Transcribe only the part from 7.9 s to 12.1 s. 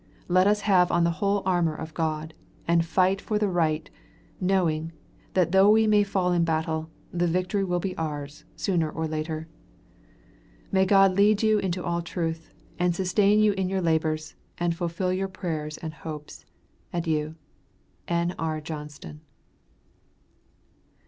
ours, sooner or later. May God lead you into all